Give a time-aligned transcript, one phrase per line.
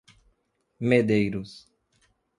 [0.89, 1.51] Medeiros